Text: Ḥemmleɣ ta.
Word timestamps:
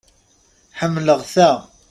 Ḥemmleɣ 0.79 1.19
ta. 1.33 1.49